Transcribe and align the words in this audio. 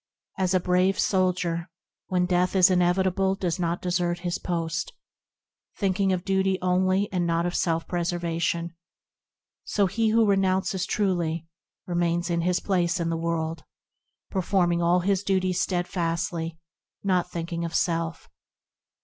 As 0.39 0.55
a 0.55 0.59
brave 0.59 0.97
soldier, 0.97 1.69
when 2.07 2.25
death 2.25 2.55
is 2.55 2.71
inevitable 2.71 3.35
does 3.35 3.59
not 3.59 3.83
desert 3.83 4.21
his 4.21 4.39
post, 4.39 4.93
Thinking 5.77 6.11
of 6.11 6.25
duty 6.25 6.57
only, 6.59 7.07
and 7.13 7.27
not 7.27 7.45
of 7.45 7.53
self 7.53 7.87
preservation, 7.87 8.75
So 9.63 9.85
he 9.85 10.09
who 10.09 10.25
renounces 10.25 10.87
truely, 10.87 11.45
remains 11.85 12.31
in 12.31 12.41
his 12.41 12.59
place 12.59 12.99
in 12.99 13.11
the 13.11 13.15
world, 13.15 13.63
Performing 14.31 14.81
all 14.81 15.01
his 15.01 15.21
duties 15.21 15.61
steadfastly, 15.61 16.57
not 17.03 17.29
thinking 17.29 17.63
of 17.63 17.75
self. 17.75 18.27